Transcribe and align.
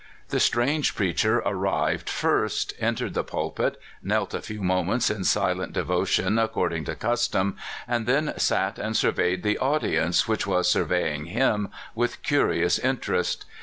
The 0.29 0.39
strange 0.39 0.95
preacher 0.95 1.43
arrived 1.45 2.09
first, 2.09 2.73
en 2.79 2.95
tered 2.95 3.13
the 3.13 3.23
pulpit, 3.23 3.79
knelt 4.01 4.33
a 4.33 4.41
few 4.41 4.63
moments 4.63 5.11
in 5.11 5.23
silent 5.23 5.73
de 5.73 5.83
votion, 5.83 6.43
according 6.43 6.85
to 6.85 6.95
custom, 6.95 7.55
and 7.87 8.07
then 8.07 8.33
sat 8.35 8.79
and 8.79 8.97
sur 8.97 9.11
veyed 9.11 9.43
the 9.43 9.59
audience 9.59 10.27
which 10.27 10.47
was 10.47 10.71
surveying 10.71 11.25
him 11.25 11.69
with 11.93 12.23
curious 12.23 12.79
interest. 12.79 13.45